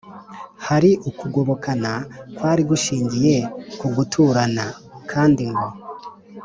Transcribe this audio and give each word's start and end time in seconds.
Hari 0.67 0.91
ukugobokana 1.09 1.91
kwari 2.35 2.61
gushingiye 2.69 3.35
ku 3.79 3.87
guturana 3.95 4.65
(kandi 5.11 5.43
ngo 5.51 5.67